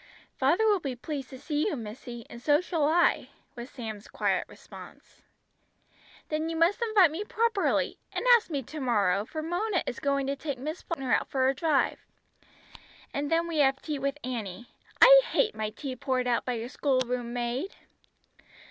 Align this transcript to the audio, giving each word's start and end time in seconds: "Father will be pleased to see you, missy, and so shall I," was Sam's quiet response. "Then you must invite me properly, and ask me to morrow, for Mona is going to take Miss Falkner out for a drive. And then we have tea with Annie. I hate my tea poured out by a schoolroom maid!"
"Father 0.35 0.65
will 0.65 0.79
be 0.79 0.95
pleased 0.95 1.29
to 1.29 1.37
see 1.37 1.67
you, 1.67 1.75
missy, 1.75 2.25
and 2.27 2.41
so 2.41 2.59
shall 2.59 2.87
I," 2.89 3.29
was 3.55 3.69
Sam's 3.69 4.07
quiet 4.07 4.47
response. 4.47 5.21
"Then 6.29 6.49
you 6.49 6.55
must 6.55 6.81
invite 6.81 7.11
me 7.11 7.23
properly, 7.23 7.99
and 8.11 8.25
ask 8.35 8.49
me 8.49 8.63
to 8.63 8.79
morrow, 8.81 9.25
for 9.25 9.43
Mona 9.43 9.83
is 9.85 9.99
going 9.99 10.25
to 10.25 10.35
take 10.35 10.57
Miss 10.57 10.81
Falkner 10.81 11.13
out 11.13 11.27
for 11.27 11.47
a 11.49 11.53
drive. 11.53 11.99
And 13.13 13.31
then 13.31 13.45
we 13.47 13.59
have 13.59 13.79
tea 13.79 13.99
with 13.99 14.17
Annie. 14.23 14.71
I 14.99 15.21
hate 15.25 15.53
my 15.53 15.69
tea 15.69 15.95
poured 15.95 16.25
out 16.25 16.45
by 16.45 16.53
a 16.53 16.67
schoolroom 16.67 17.31
maid!" 17.33 17.75